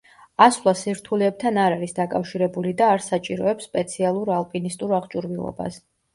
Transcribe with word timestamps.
ასვლა 0.43 0.71
სირთულეებთან 0.77 1.59
არ 1.63 1.75
არის 1.75 1.93
დაკავშირებული 1.99 2.73
და 2.81 2.89
არ 2.95 3.05
საჭიროებს 3.09 3.69
სპეციალურ 3.71 4.35
ალპინისტურ 4.41 4.97
აღჭურვილობას. 5.03 5.81